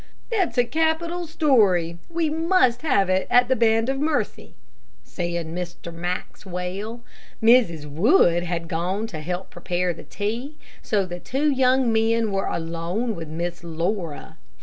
[0.31, 4.55] "That's a capital story, we must have it at the Band of Mercy,"
[5.03, 5.93] said Mr.
[5.93, 7.03] Maxwell.
[7.39, 7.85] Mrs.
[7.85, 13.13] Wood had gone to help prepare the tea, so the two young men were alone
[13.15, 14.37] with Miss Laura.